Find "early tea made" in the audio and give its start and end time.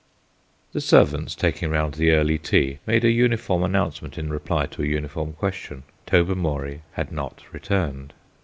2.09-3.05